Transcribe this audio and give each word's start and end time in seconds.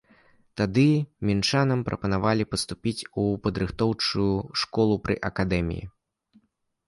Тады 0.59 0.83
мінчанам 1.29 1.83
прапанавалі 1.89 2.43
паступіць 2.53 3.07
у 3.23 3.25
падрыхтоўчую 3.47 4.29
школу 4.61 4.95
пры 5.07 5.15
акадэміі. 5.29 5.85